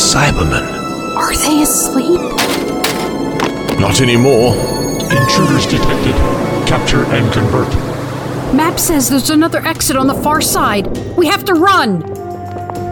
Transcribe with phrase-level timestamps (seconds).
[0.00, 0.66] Cybermen.
[1.14, 2.20] Are they asleep?
[3.78, 4.54] Not anymore.
[5.10, 6.14] Intruders detected.
[6.66, 7.68] Capture and convert.
[8.54, 10.86] Map says there's another exit on the far side.
[11.16, 12.00] We have to run.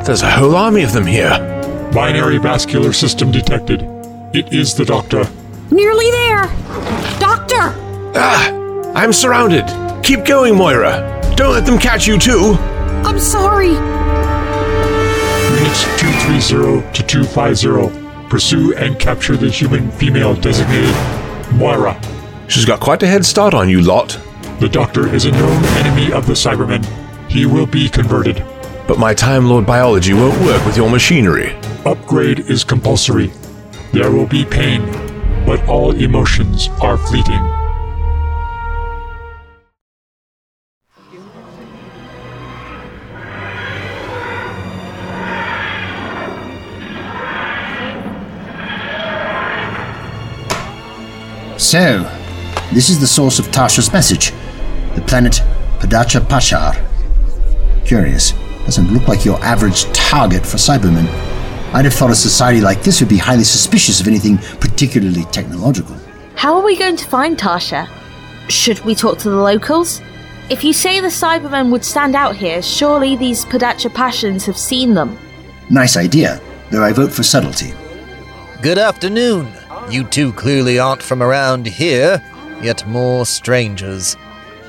[0.05, 1.31] There's a whole army of them here.
[1.95, 3.83] Binary vascular system detected.
[4.35, 5.25] It is the doctor.
[5.71, 6.43] Nearly there.
[7.19, 7.75] Doctor!
[8.15, 8.93] Ah!
[8.95, 9.65] I'm surrounded.
[10.05, 11.33] Keep going, Moira.
[11.37, 12.55] Don't let them catch you, too.
[13.05, 13.98] I'm sorry.
[15.69, 18.29] Units 230 to 250.
[18.31, 20.95] Pursue and capture the human female designated
[21.53, 22.01] Moira.
[22.49, 24.19] She's got quite a head start on you lot.
[24.61, 26.87] The Doctor is a known enemy of the Cybermen.
[27.29, 28.43] He will be converted.
[28.87, 31.55] But my Time Lord biology won't work with your machinery.
[31.85, 33.31] Upgrade is compulsory.
[33.93, 34.87] There will be pain,
[35.45, 37.58] but all emotions are fleeting.
[51.69, 52.01] So,
[52.73, 54.31] this is the source of Tasha's message.
[54.95, 55.43] The planet
[55.81, 56.75] Padacha Pashar.
[57.85, 58.33] Curious.
[58.65, 61.07] Doesn't look like your average target for Cybermen.
[61.75, 65.95] I'd have thought a society like this would be highly suspicious of anything particularly technological.
[66.37, 67.87] How are we going to find Tasha?
[68.49, 70.01] Should we talk to the locals?
[70.49, 74.95] If you say the Cybermen would stand out here, surely these Padacha Passions have seen
[74.95, 75.19] them.
[75.69, 76.41] Nice idea,
[76.71, 77.75] though I vote for subtlety.
[78.63, 79.53] Good afternoon.
[79.91, 82.23] You two clearly aren't from around here,
[82.63, 84.17] yet more strangers.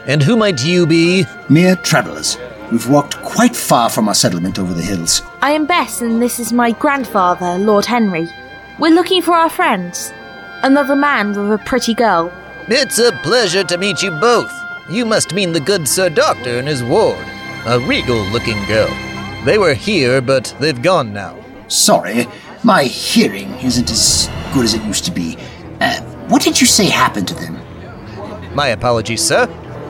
[0.07, 1.25] And who might you be?
[1.49, 2.37] Mere travelers.
[2.71, 5.21] We've walked quite far from our settlement over the hills.
[5.41, 8.29] I am Bess, and this is my grandfather, Lord Henry.
[8.79, 10.13] We're looking for our friends.
[10.63, 12.31] Another man with a pretty girl.
[12.69, 14.53] It's a pleasure to meet you both.
[14.89, 17.25] You must mean the good Sir Doctor and his ward.
[17.65, 18.89] A regal looking girl.
[19.43, 21.37] They were here, but they've gone now.
[21.67, 22.25] Sorry,
[22.63, 25.37] my hearing isn't as good as it used to be.
[25.79, 27.57] Uh, what did you say happened to them?
[28.55, 29.45] My apologies, sir.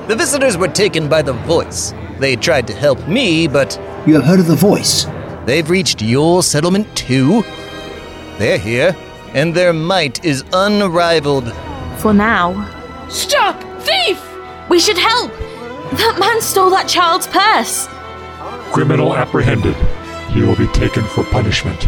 [0.07, 1.93] The visitors were taken by the voice.
[2.19, 5.05] They tried to help me, but You have heard of the voice?
[5.45, 7.43] they've reached your settlement too?
[8.37, 8.95] They're here,
[9.33, 11.51] and their might is unrivaled.
[11.97, 12.69] For now.
[13.09, 13.61] Stop!
[13.81, 14.21] Thief!
[14.69, 15.31] We should help!
[15.97, 17.87] That man stole that child's purse!
[18.71, 19.75] Criminal apprehended.
[20.31, 21.87] He will be taken for punishment.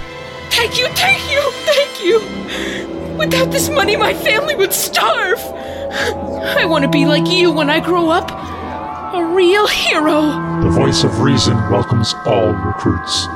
[0.51, 3.17] Thank you, thank you, thank you.
[3.17, 5.39] Without this money, my family would starve.
[5.39, 8.31] I want to be like you when I grow up.
[9.13, 10.21] A real hero.
[10.63, 13.27] The voice of reason welcomes all recruits.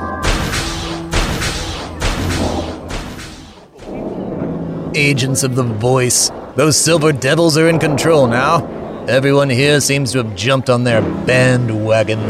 [4.96, 6.30] Agents of the voice.
[6.54, 8.66] Those silver devils are in control now.
[9.08, 12.20] Everyone here seems to have jumped on their bandwagon.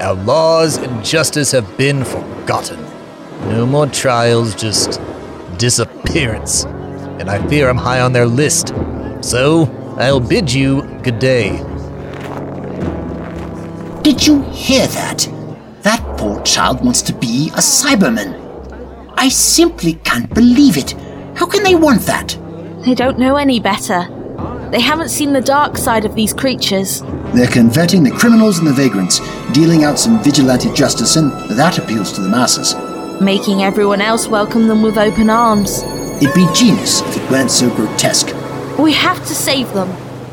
[0.00, 2.87] Our laws and justice have been forgotten.
[3.48, 5.00] No more trials, just
[5.56, 6.64] disappearance.
[6.64, 8.74] And I fear I'm high on their list.
[9.22, 9.66] So,
[9.98, 11.58] I'll bid you good day.
[14.02, 15.28] Did you hear that?
[15.82, 18.36] That poor child wants to be a Cyberman.
[19.16, 20.92] I simply can't believe it.
[21.34, 22.38] How can they want that?
[22.84, 24.06] They don't know any better.
[24.70, 27.02] They haven't seen the dark side of these creatures.
[27.34, 29.20] They're converting the criminals and the vagrants,
[29.52, 32.74] dealing out some vigilante justice, and that appeals to the masses.
[33.20, 35.82] Making everyone else welcome them with open arms.
[36.22, 38.28] It'd be genius if it weren't so grotesque.
[38.78, 39.88] We have to save them,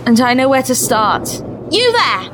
[0.06, 1.28] and I know where to start.
[1.72, 2.30] You there!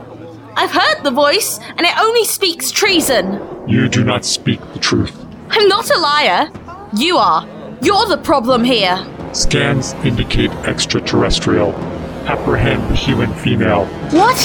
[0.58, 3.40] I've heard the voice, and it only speaks treason.
[3.66, 5.26] You do not speak the truth.
[5.50, 6.52] I'm not a liar.
[6.98, 7.48] You are.
[7.82, 9.08] You're the problem here.
[9.32, 11.72] Scans indicate extraterrestrial.
[12.28, 13.86] Apprehend the human female.
[14.12, 14.38] What?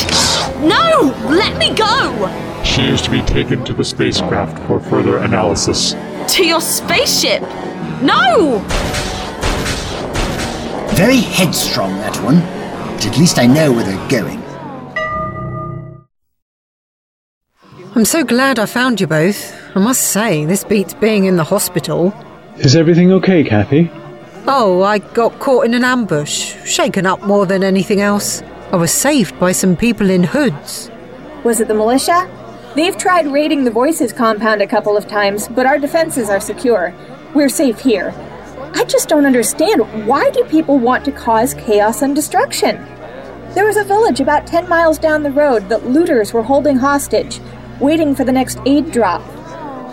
[0.61, 1.13] No!
[1.29, 2.46] Let me go!
[2.67, 5.95] She is to be taken to the spacecraft for further analysis.
[6.35, 7.41] To your spaceship!
[8.03, 8.59] No!
[10.95, 12.41] Very headstrong, that one.
[12.97, 14.43] But at least I know where they're going.
[17.95, 19.55] I'm so glad I found you both.
[19.75, 22.13] I must say, this beats being in the hospital.
[22.59, 23.91] Is everything okay, Kathy?
[24.47, 28.43] Oh, I got caught in an ambush, shaken up more than anything else.
[28.71, 30.91] I was saved by some people in hoods.
[31.43, 32.29] Was it the militia?
[32.77, 36.93] They've tried raiding the Voices compound a couple of times, but our defenses are secure.
[37.33, 38.13] We're safe here.
[38.75, 42.77] I just don't understand why do people want to cause chaos and destruction?
[43.55, 47.41] There was a village about 10 miles down the road that looters were holding hostage,
[47.81, 49.23] waiting for the next aid drop.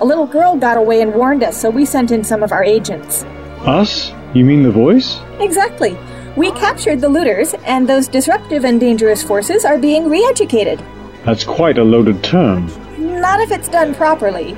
[0.01, 2.65] A little girl got away and warned us, so we sent in some of our
[2.65, 3.23] agents.
[3.61, 4.11] Us?
[4.33, 5.21] You mean the voice?
[5.39, 5.97] Exactly.
[6.35, 10.83] We captured the looters, and those disruptive and dangerous forces are being re educated.
[11.25, 12.67] That's quite a loaded term.
[12.97, 14.57] Not if it's done properly.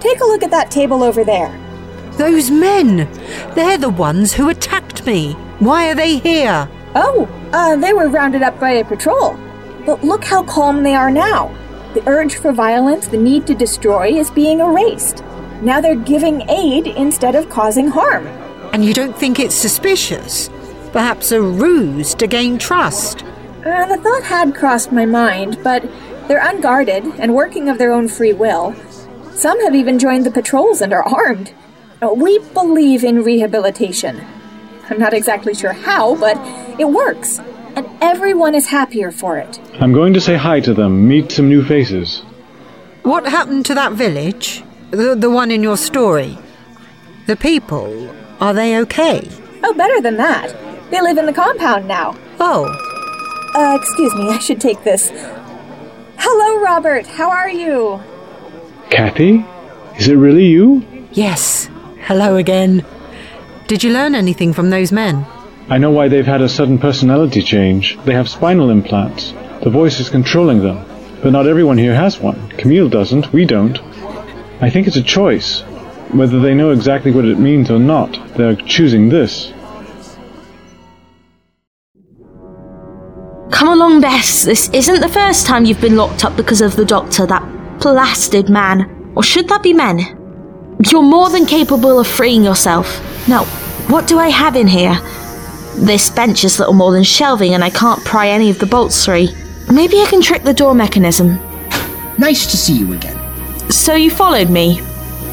[0.00, 1.54] Take a look at that table over there.
[2.12, 3.08] Those men!
[3.54, 5.32] They're the ones who attacked me.
[5.58, 6.68] Why are they here?
[6.94, 9.38] Oh, uh, they were rounded up by a patrol.
[9.84, 11.54] But look how calm they are now.
[11.94, 15.22] The urge for violence, the need to destroy, is being erased.
[15.60, 18.26] Now they're giving aid instead of causing harm.
[18.72, 20.48] And you don't think it's suspicious?
[20.92, 23.24] Perhaps a ruse to gain trust?
[23.64, 25.82] Uh, the thought had crossed my mind, but
[26.28, 28.74] they're unguarded and working of their own free will.
[29.32, 31.52] Some have even joined the patrols and are armed.
[32.02, 34.20] Uh, We believe in rehabilitation.
[34.88, 36.36] I'm not exactly sure how, but
[36.80, 37.38] it works.
[37.76, 39.60] And everyone is happier for it.
[39.80, 42.22] I'm going to say hi to them, meet some new faces.
[43.02, 44.62] What happened to that village?
[44.90, 46.38] The, the one in your story?
[47.26, 48.10] The people,
[48.40, 49.28] are they okay?
[49.62, 50.56] Oh, better than that.
[50.90, 52.16] They live in the compound now.
[52.40, 52.66] Oh,
[53.54, 55.10] Uh, excuse me, I should take this.
[56.18, 57.06] Hello, Robert.
[57.06, 58.00] How are you?
[58.90, 59.44] Kathy?
[59.98, 60.86] Is it really you?
[61.12, 61.68] yes.
[62.02, 62.84] Hello again.
[63.66, 65.26] Did you learn anything from those men?
[65.68, 67.98] I know why they've had a sudden personality change.
[68.04, 69.32] They have spinal implants.
[69.62, 70.84] The voice is controlling them.
[71.22, 72.48] But not everyone here has one.
[72.50, 73.78] Camille doesn't, we don't.
[74.60, 75.60] I think it's a choice.
[76.12, 79.52] Whether they know exactly what it means or not, they're choosing this.
[83.60, 84.42] Come along, Bess.
[84.42, 87.42] This isn't the first time you've been locked up because of the doctor, that
[87.78, 89.12] blasted man.
[89.14, 89.98] Or should that be men?
[90.90, 92.88] You're more than capable of freeing yourself.
[93.28, 93.44] Now,
[93.92, 94.98] what do I have in here?
[95.76, 99.04] This bench is little more than shelving, and I can't pry any of the bolts
[99.04, 99.28] free.
[99.70, 101.38] Maybe I can trick the door mechanism.
[102.18, 103.18] Nice to see you again.
[103.70, 104.80] So you followed me.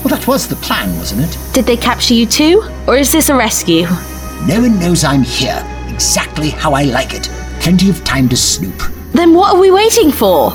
[0.04, 1.54] Well, that was the plan, wasn't it?
[1.54, 2.62] Did they capture you too?
[2.88, 3.84] Or is this a rescue?
[4.46, 5.64] No one knows I'm here.
[5.88, 7.30] Exactly how I like it.
[7.60, 8.82] Plenty of time to snoop.
[9.12, 10.52] Then what are we waiting for?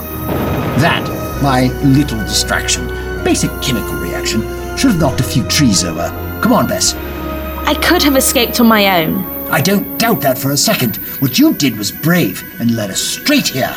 [0.81, 1.07] That,
[1.43, 2.87] my little distraction,
[3.25, 4.41] basic chemical reaction,
[4.77, 6.09] should have knocked a few trees over.
[6.43, 6.95] Come on, Bess.
[7.65, 9.25] I could have escaped on my own.
[9.51, 10.97] I don't doubt that for a second.
[11.21, 13.75] What you did was brave and led us straight here.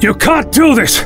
[0.00, 1.00] You can't do this!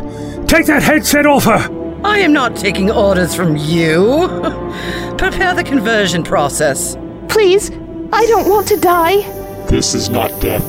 [0.46, 1.82] Take that headset off her!
[2.04, 4.28] I am not taking orders from you.
[5.16, 6.96] Prepare the conversion process.
[7.28, 7.70] Please,
[8.14, 9.22] I don't want to die.
[9.68, 10.62] This is not death.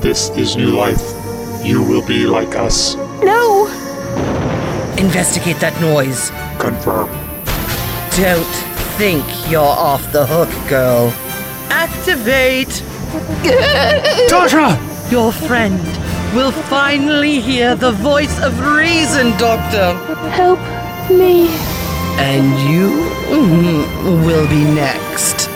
[0.00, 1.02] This is new life.
[1.62, 2.94] You will be like us.
[3.22, 3.66] No.
[4.96, 6.30] Investigate that noise.
[6.58, 7.10] Confirm.
[8.16, 8.54] Don't
[8.96, 11.12] think you're off the hook, girl.
[11.68, 12.68] Activate!
[14.30, 14.72] Tasha!
[15.12, 15.78] Your friend
[16.34, 19.92] will finally hear the voice of reason, Doctor.
[20.30, 20.60] Help
[21.10, 21.48] me.
[22.16, 22.88] And you
[23.28, 25.48] mm, will be next.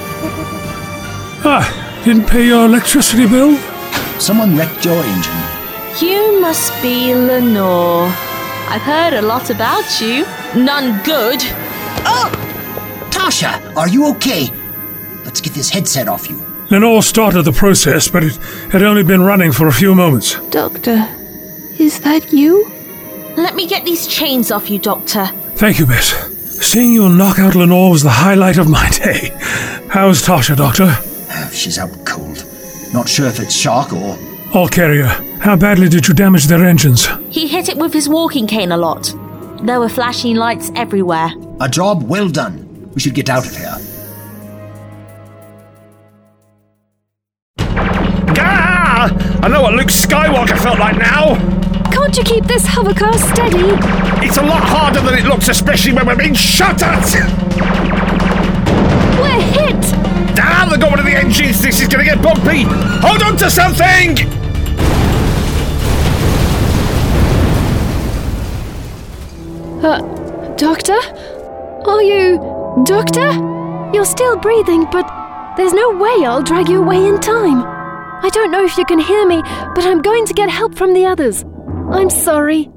[1.44, 3.56] Ah, didn't pay your electricity bill?
[4.20, 5.32] Someone wrecked your engine.
[6.00, 8.06] You must be Lenore.
[8.68, 10.24] I've heard a lot about you.
[10.54, 11.40] None good.
[12.04, 12.30] Oh!
[13.10, 14.48] Tasha, are you okay?
[15.24, 16.40] Let's get this headset off you.
[16.70, 18.36] Lenore started the process, but it
[18.70, 20.38] had only been running for a few moments.
[20.50, 21.06] Doctor,
[21.78, 22.70] is that you?
[23.36, 25.26] Let me get these chains off you, Doctor.
[25.56, 26.12] Thank you, Bess.
[26.64, 29.30] Seeing you knock out Lenore was the highlight of my day.
[29.88, 30.94] How's Tasha, Doctor?
[31.52, 32.44] She's out cold.
[32.92, 34.18] Not sure if it's shock or.
[34.54, 35.38] I'll carry her.
[35.40, 37.08] How badly did you damage their engines?
[37.30, 39.14] He hit it with his walking cane a lot.
[39.62, 41.30] There were flashing lights everywhere.
[41.60, 42.90] A job well done.
[42.94, 43.76] We should get out of here.
[48.38, 49.40] Ah!
[49.42, 51.36] I know what Luke Skywalker felt like now!
[51.90, 53.76] Can't you keep this hovercar steady?
[54.26, 57.12] It's a lot harder than it looks, especially when we're being shot at!
[59.20, 60.01] We're hit!
[60.34, 61.62] Damn, they got one of the engines!
[61.62, 62.62] This is gonna get bumpy!
[63.06, 64.16] Hold on to something!
[69.84, 70.00] Uh,
[70.56, 70.98] Doctor?
[71.86, 72.38] Are you.
[72.84, 73.32] Doctor?
[73.92, 75.06] You're still breathing, but
[75.56, 77.62] there's no way I'll drag you away in time.
[78.24, 79.42] I don't know if you can hear me,
[79.74, 81.44] but I'm going to get help from the others.
[81.90, 82.71] I'm sorry.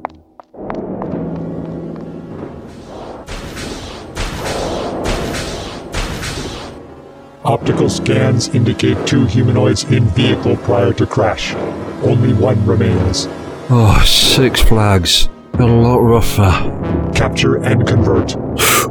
[7.45, 11.53] Optical scans indicate two humanoids in vehicle prior to crash.
[12.01, 13.27] Only one remains.
[13.69, 15.29] Oh, Six Flags.
[15.59, 17.11] A lot rougher.
[17.13, 18.35] Capture and convert.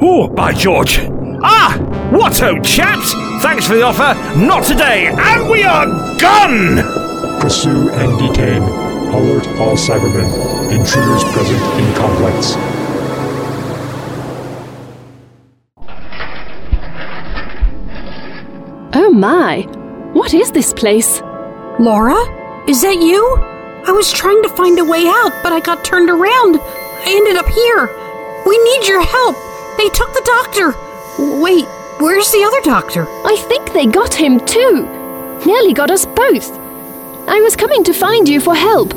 [0.01, 1.01] Oh, by George!
[1.43, 1.77] Ah!
[2.13, 3.13] What ho, chaps!
[3.43, 4.15] Thanks for the offer.
[4.39, 5.87] Not today, and we are
[6.19, 7.41] gone!
[7.41, 8.63] Pursue and detain.
[8.63, 10.31] Alert all Cybermen.
[10.71, 12.55] Intruders present in complex.
[19.15, 19.63] My!
[20.13, 21.21] What is this place?
[21.79, 22.19] Laura?
[22.69, 23.37] Is that you?
[23.87, 26.59] I was trying to find a way out, but I got turned around.
[26.61, 27.87] I ended up here.
[28.47, 29.37] We need your help.
[29.77, 30.75] They took the doctor!
[31.41, 31.65] Wait,
[32.01, 33.07] where's the other doctor?
[33.25, 34.89] I think they got him too.
[35.47, 36.51] Nearly got us both.
[37.29, 38.95] I was coming to find you for help.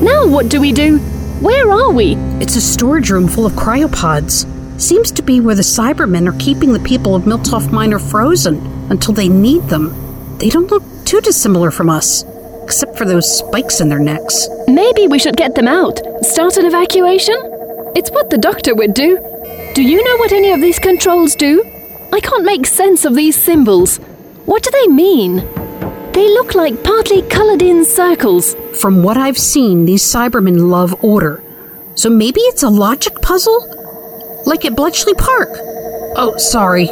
[0.00, 0.98] Now what do we do?
[1.40, 2.16] Where are we?
[2.40, 4.46] It's a storage room full of cryopods.
[4.80, 8.56] Seems to be where the Cybermen are keeping the people of Miltoff Minor frozen
[8.90, 10.38] until they need them.
[10.38, 12.24] They don't look too dissimilar from us,
[12.62, 14.48] except for those spikes in their necks.
[14.68, 16.00] Maybe we should get them out.
[16.22, 17.36] Start an evacuation?
[17.94, 19.18] It's what the doctor would do.
[19.74, 21.62] Do you know what any of these controls do?
[22.10, 23.98] I can't make sense of these symbols.
[24.46, 25.46] What do they mean?
[26.12, 28.54] They look like partly colored in circles.
[28.80, 31.42] From what I've seen, these Cybermen love order.
[31.96, 33.76] So maybe it's a logic puzzle?
[34.46, 35.50] Like at Bletchley Park.
[36.16, 36.86] Oh, sorry.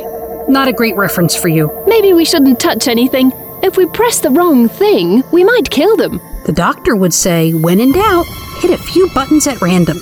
[0.49, 1.71] Not a great reference for you.
[1.87, 3.33] Maybe we shouldn't touch anything.
[3.63, 6.21] If we press the wrong thing, we might kill them.
[6.47, 8.27] The doctor would say, when in doubt,
[8.61, 9.99] hit a few buttons at random.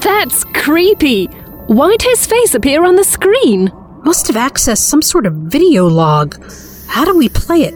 [0.00, 1.26] That's creepy.
[1.66, 3.70] Why'd his face appear on the screen?
[4.02, 6.42] Must have accessed some sort of video log.
[6.86, 7.74] How do we play it?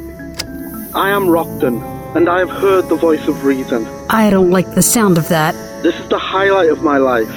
[0.95, 1.83] I am Rockton,
[2.15, 3.87] and I have heard the voice of reason.
[4.09, 5.55] I don't like the sound of that.
[5.83, 7.29] This is the highlight of my life.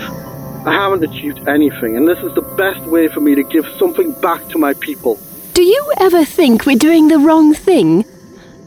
[0.67, 4.11] I haven't achieved anything, and this is the best way for me to give something
[4.21, 5.19] back to my people.
[5.53, 8.05] Do you ever think we're doing the wrong thing?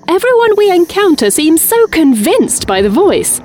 [0.09, 3.38] Everyone we encounter seems so convinced by the voice.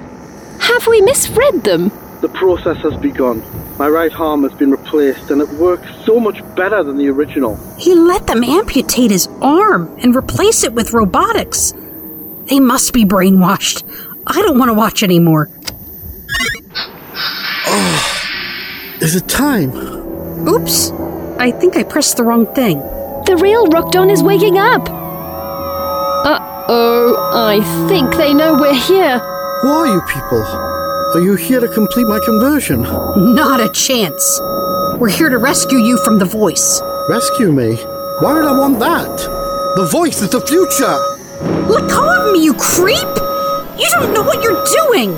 [0.60, 1.92] Have we misread them?
[2.22, 3.44] The process has begun.
[3.78, 7.58] My right arm has been replaced, and it works so much better than the original.
[7.78, 11.74] He let them amputate his arm and replace it with robotics.
[12.48, 13.84] They must be brainwashed.
[14.28, 15.50] I don't want to watch anymore.
[17.68, 19.72] Oh, is it time?
[20.48, 20.92] Oops.
[21.40, 22.80] I think I pressed the wrong thing.
[23.26, 24.88] The real Rockdon is waking up.
[24.88, 29.20] Uh oh, I think they know we're here.
[29.62, 30.44] Who are you people?
[31.16, 32.82] Are you here to complete my conversion?
[32.82, 34.40] Not a chance.
[35.00, 36.82] We're here to rescue you from the voice.
[37.10, 37.76] Rescue me?
[38.20, 39.18] Why would I want that?
[39.76, 40.98] The voice is the future!
[41.70, 43.16] Let go of me, you creep!
[43.78, 45.12] You don't know what you're doing!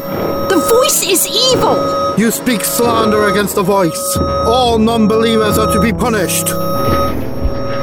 [0.49, 1.75] The voice is evil!
[2.17, 4.17] You speak slander against the voice.
[4.45, 6.49] All non believers are to be punished.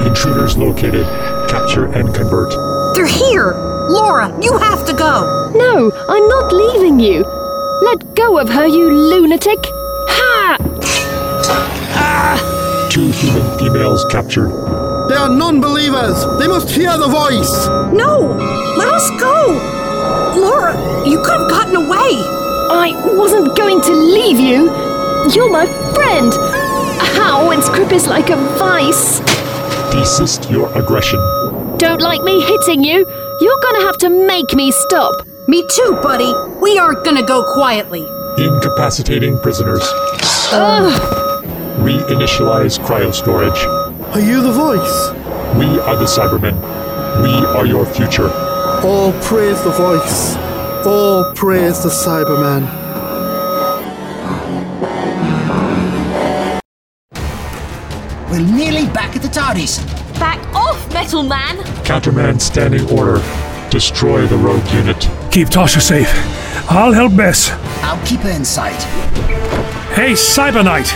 [0.07, 1.07] Intruders located.
[1.49, 2.53] Capture and convert.
[2.95, 3.53] They're here!
[3.88, 5.53] Laura, you have to go!
[5.55, 7.23] No, I'm not leaving you.
[7.83, 9.59] Let go of her, you lunatic!
[9.62, 10.57] Ha!
[11.97, 12.88] Ah!
[12.91, 14.50] Two human females captured.
[15.09, 16.25] They are non believers!
[16.38, 17.69] They must hear the voice!
[17.93, 18.55] No!
[21.06, 22.12] You could have gotten away!
[22.70, 24.70] I wasn't going to leave you!
[25.32, 26.32] You're my friend!
[27.16, 29.20] How its grip is like a vice!
[29.92, 31.18] Desist your aggression.
[31.78, 33.06] Don't like me hitting you?
[33.40, 35.14] You're gonna have to make me stop.
[35.49, 36.32] Me too, buddy.
[36.61, 38.06] We aren't gonna go quietly.
[38.38, 39.82] Incapacitating prisoners.
[40.52, 41.44] Ugh.
[41.78, 43.61] Reinitialize cryostorage.
[44.14, 45.11] Are you the voice?
[45.58, 46.54] We are the Cybermen.
[47.23, 48.30] We are your future.
[48.82, 50.37] All praise the voice.
[50.87, 52.62] All praise the Cyberman.
[58.31, 59.79] We're nearly back at the TARDIS.
[60.19, 61.57] Back off, Metal Man!
[61.85, 63.23] Counterman standing order.
[63.71, 65.09] Destroy the rogue unit.
[65.31, 66.12] Keep Tasha safe.
[66.71, 67.50] I'll help Bess.
[67.83, 68.83] I'll keep her in sight.
[69.95, 70.93] Hey, Cyber Knight.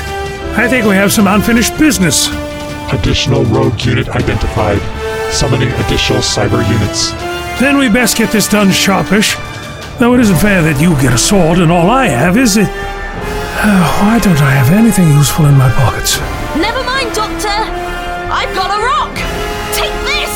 [0.59, 2.28] I think we have some unfinished business.
[2.92, 4.80] Additional rogue unit identified.
[5.33, 7.12] Summoning additional cyber units.
[7.59, 9.35] Then we best get this done sharpish.
[9.98, 12.68] Though it isn't fair that you get a sword and all I have is it.
[12.70, 16.20] Uh, why don't I have anything useful in my pockets?
[16.54, 17.50] Never mind, Doctor!
[18.30, 19.10] I've got a rock!
[19.74, 20.30] Take this!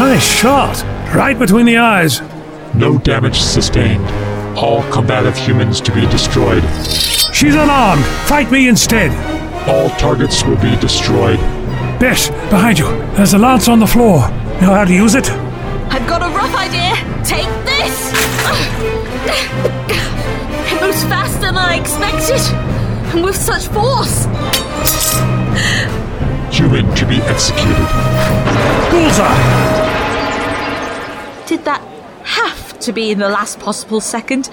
[0.00, 0.82] Nice shot!
[1.14, 2.22] Right between the eyes.
[2.74, 4.06] No damage sustained.
[4.56, 6.64] All combative humans to be destroyed.
[7.34, 8.06] She's unarmed.
[8.26, 9.12] Fight me instead.
[9.68, 11.38] All targets will be destroyed.
[12.00, 12.86] Bess, behind you.
[13.16, 14.20] There's a lance on the floor.
[14.62, 15.30] Know how to use it?
[15.92, 17.13] I've got a rough idea.
[17.24, 18.12] Take this!
[20.70, 22.40] It moves faster than I expected,
[23.14, 24.26] and with such force.
[26.54, 27.88] Human to be executed.
[28.90, 29.64] Bullseye!
[31.46, 31.82] Did that
[32.24, 34.50] have to be in the last possible second?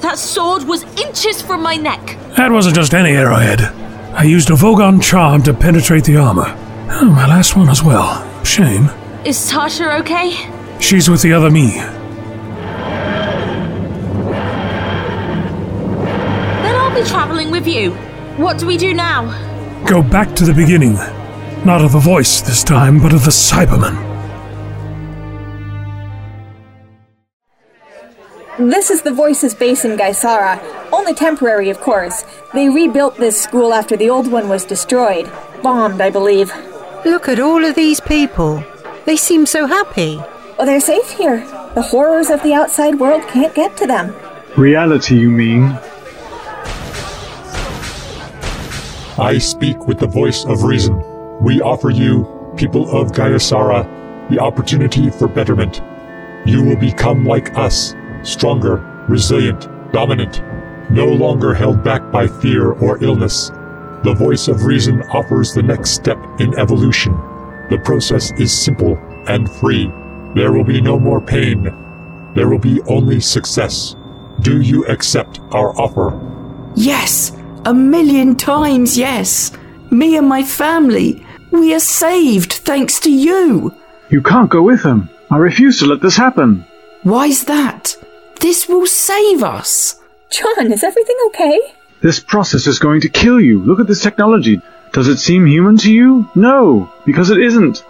[0.00, 2.16] That sword was inches from my neck.
[2.36, 3.60] That wasn't just any arrowhead.
[4.14, 6.54] I used a Vogon charm to penetrate the armor.
[6.90, 8.24] Oh, my last one as well.
[8.44, 8.90] Shame.
[9.24, 10.32] Is Tasha okay?
[10.80, 11.82] She's with the other me.
[17.02, 17.92] Be traveling with you.
[18.38, 19.22] What do we do now?
[19.86, 20.94] Go back to the beginning.
[21.64, 24.06] Not of the voice this time, but of the Cyberman.
[28.58, 30.58] This is the Voices base in Gaisara.
[30.92, 32.24] Only temporary, of course.
[32.52, 35.30] They rebuilt this school after the old one was destroyed.
[35.62, 36.52] Bombed, I believe.
[37.04, 38.64] Look at all of these people.
[39.04, 40.16] They seem so happy.
[40.56, 41.38] Well, they're safe here.
[41.76, 44.12] The horrors of the outside world can't get to them.
[44.56, 45.78] Reality, you mean?
[49.18, 51.02] I speak with the voice of reason.
[51.42, 55.82] We offer you, people of Gaiasara, the opportunity for betterment.
[56.46, 58.76] You will become like us, stronger,
[59.08, 60.40] resilient, dominant,
[60.90, 63.48] no longer held back by fear or illness.
[64.04, 67.12] The voice of reason offers the next step in evolution.
[67.70, 68.96] The process is simple
[69.26, 69.86] and free.
[70.36, 71.64] There will be no more pain.
[72.36, 73.96] There will be only success.
[74.42, 76.16] Do you accept our offer?
[76.76, 77.32] Yes,
[77.68, 79.52] a million times yes.
[79.90, 83.74] Me and my family, we are saved thanks to you.
[84.08, 85.10] You can't go with them.
[85.30, 86.64] I refuse to let this happen.
[87.02, 87.94] Why's that?
[88.40, 90.00] This will save us.
[90.30, 91.60] John, is everything okay?
[92.00, 93.60] This process is going to kill you.
[93.60, 94.62] Look at this technology.
[94.94, 96.26] Does it seem human to you?
[96.34, 97.84] No, because it isn't.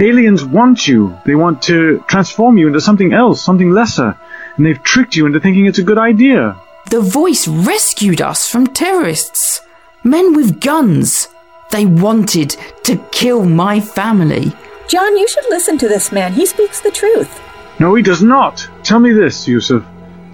[0.00, 1.16] Aliens want you.
[1.24, 4.18] They want to transform you into something else, something lesser.
[4.56, 6.56] And they've tricked you into thinking it's a good idea.
[6.90, 9.60] The voice rescued us from terrorists.
[10.02, 11.28] Men with guns.
[11.70, 14.52] They wanted to kill my family.
[14.88, 16.32] John, you should listen to this man.
[16.32, 17.40] He speaks the truth.
[17.78, 18.68] No, he does not.
[18.82, 19.84] Tell me this, Yusuf.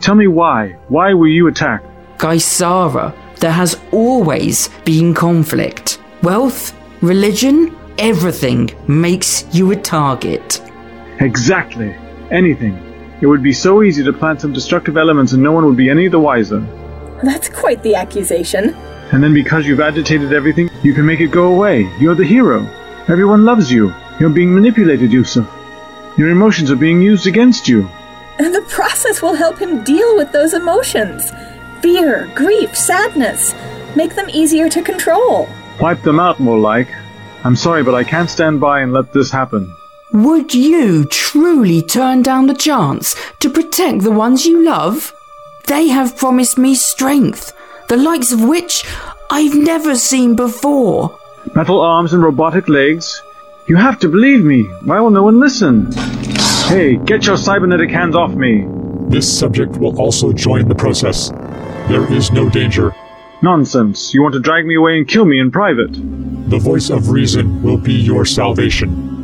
[0.00, 0.76] Tell me why.
[0.88, 1.84] Why were you attacked?
[2.16, 6.00] Gaisara, there has always been conflict.
[6.22, 10.62] Wealth, religion, everything makes you a target.
[11.20, 11.94] Exactly.
[12.30, 12.85] Anything.
[13.20, 15.88] It would be so easy to plant some destructive elements and no one would be
[15.88, 16.60] any the wiser.
[17.22, 18.74] That's quite the accusation.
[19.12, 21.90] And then because you've agitated everything, you can make it go away.
[21.98, 22.66] You're the hero.
[23.08, 23.94] Everyone loves you.
[24.20, 25.48] You're being manipulated, Yusuf.
[26.18, 27.88] Your emotions are being used against you.
[28.38, 31.30] And the process will help him deal with those emotions
[31.82, 33.54] fear, grief, sadness.
[33.94, 35.48] Make them easier to control.
[35.80, 36.88] Wipe them out, more like.
[37.44, 39.72] I'm sorry, but I can't stand by and let this happen.
[40.12, 45.12] Would you truly turn down the chance to protect the ones you love?
[45.66, 47.52] They have promised me strength,
[47.88, 48.84] the likes of which
[49.30, 51.18] I've never seen before.
[51.56, 53.20] Metal arms and robotic legs.
[53.66, 54.62] You have to believe me.
[54.84, 55.90] Why will no one listen?
[56.68, 58.64] Hey, get your cybernetic hands off me.
[59.08, 61.30] This subject will also join the process.
[61.88, 62.94] There is no danger.
[63.42, 64.14] Nonsense.
[64.14, 65.92] You want to drag me away and kill me in private.
[66.48, 69.15] The voice of reason will be your salvation.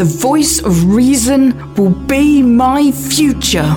[0.00, 3.76] The voice of reason will be my future.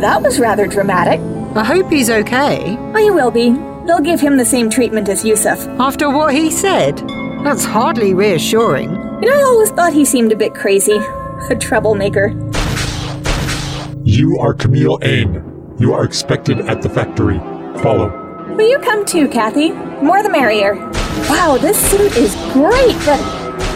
[0.00, 1.20] That was rather dramatic.
[1.56, 2.76] I hope he's okay.
[2.76, 3.50] Oh, he will be.
[3.86, 5.64] They'll give him the same treatment as Yusuf.
[5.78, 6.98] After what he said?
[7.44, 8.90] That's hardly reassuring.
[8.90, 10.98] You know, I always thought he seemed a bit crazy.
[11.48, 12.30] A troublemaker.
[14.02, 15.76] You are Camille Ain.
[15.78, 17.38] You are expected at the factory.
[17.84, 18.10] Follow.
[18.56, 19.70] Will you come too, Kathy?
[20.02, 20.89] More the merrier.
[21.30, 23.20] Wow, this suit is great, but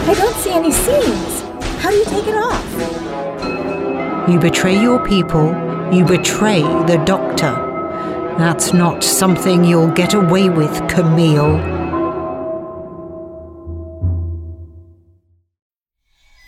[0.09, 1.43] I don't see any seams.
[1.81, 4.29] How do you take it off?
[4.29, 5.47] You betray your people,
[5.95, 7.55] you betray the doctor.
[8.39, 11.61] That's not something you'll get away with, Camille.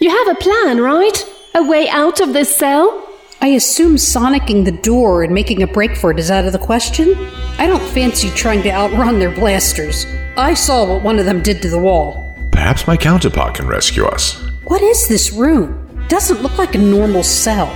[0.01, 1.25] You have a plan, right?
[1.55, 3.09] A way out of this cell?
[3.41, 6.59] I assume sonicking the door and making a break for it is out of the
[6.59, 7.15] question?
[7.59, 10.05] I don't fancy trying to outrun their blasters.
[10.39, 12.37] I saw what one of them did to the wall.
[12.53, 14.35] Perhaps my counterpart can rescue us.
[14.65, 16.05] What is this room?
[16.09, 17.69] Doesn't look like a normal cell.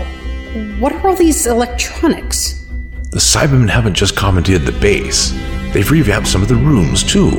[0.78, 2.66] What are all these electronics?
[3.10, 5.30] The Cybermen haven't just commandeered the base,
[5.72, 7.30] they've revamped some of the rooms too.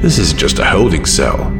[0.00, 1.52] This isn't just a holding cell,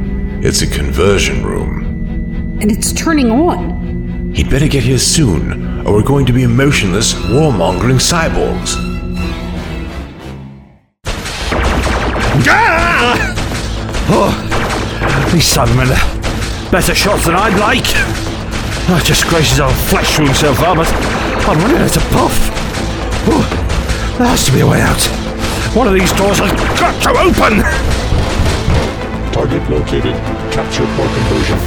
[0.43, 2.59] it's a conversion room.
[2.63, 4.33] And it's turning on.
[4.35, 8.88] He'd better get here soon, or we're going to be emotionless, warmongering cyborgs.
[12.49, 13.35] Ah!
[14.11, 14.33] Oh,
[15.33, 17.87] these Cybermen are better shots than I'd like.
[18.91, 20.89] Oh, just gracious old flesh wound so far, but
[21.47, 22.33] I'm running out of puff.
[23.29, 23.45] Oh,
[24.19, 25.03] there has to be a way out.
[25.77, 27.61] One of these doors has got to open!
[29.33, 30.15] Target located.
[30.51, 31.59] Capture for conversion.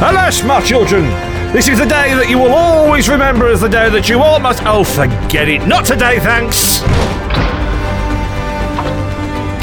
[0.00, 1.04] Alas, my children,
[1.52, 4.40] this is the day that you will always remember as the day that you all
[4.40, 4.62] must.
[4.64, 5.66] Oh, forget it.
[5.68, 6.80] Not today, thanks.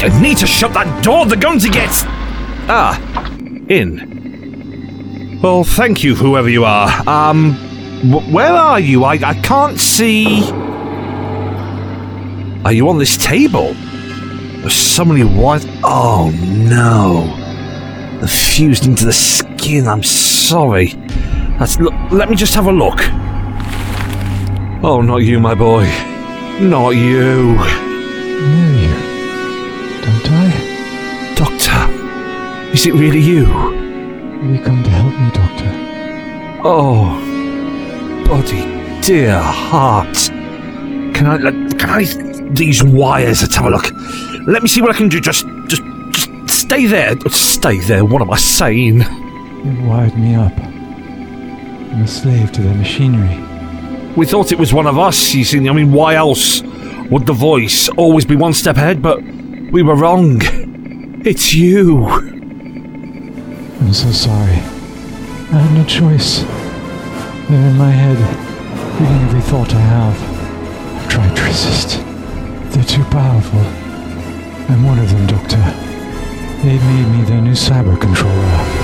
[0.02, 1.26] I need to shut that door.
[1.26, 1.90] They're going to get.
[2.68, 2.98] Ah,
[3.68, 5.38] in.
[5.42, 6.88] Well, thank you, whoever you are.
[7.08, 7.52] Um,
[8.10, 9.04] wh- where are you?
[9.04, 10.50] I, I can't see.
[12.64, 13.74] Are you on this table?
[13.74, 15.64] There's so many white.
[15.82, 16.30] Oh
[16.68, 17.36] no.
[18.26, 19.88] Fused into the skin.
[19.88, 20.88] I'm sorry.
[21.58, 21.78] That's,
[22.10, 23.00] let me just have a look.
[24.82, 25.84] Oh, not you, my boy.
[26.60, 27.52] Not you.
[28.40, 29.09] You,
[30.02, 31.34] don't I?
[31.36, 33.44] Doctor, is it really you?
[33.44, 35.70] Have you come to help me, Doctor?
[36.62, 38.62] Oh, body,
[39.02, 40.14] dear heart.
[41.14, 42.04] Can I, let- can I,
[42.52, 43.90] these wires, let's have a look.
[44.46, 45.20] Let me see what I can do.
[45.20, 45.82] Just, just,
[46.12, 47.14] just stay there.
[47.28, 48.04] Stay there.
[48.04, 48.98] What am I saying?
[48.98, 50.52] They've wired me up.
[50.58, 53.38] I'm a slave to their machinery.
[54.16, 55.68] We thought it was one of us, you see.
[55.68, 56.62] I mean, why else
[57.10, 59.02] would the voice always be one step ahead?
[59.02, 59.20] But
[59.70, 60.40] we were wrong.
[61.24, 62.06] It's you.
[62.06, 64.58] I'm so sorry.
[65.52, 66.42] I had no choice.
[67.48, 68.18] They're in my head,
[69.00, 70.16] reading every thought I have.
[70.96, 72.00] I've tried to resist.
[72.72, 73.60] They're too powerful.
[74.72, 75.62] I'm one of them, Doctor.
[76.62, 78.79] They've made me their new cyber controller.